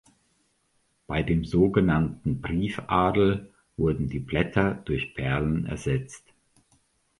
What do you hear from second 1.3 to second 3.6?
sogenannten Briefadel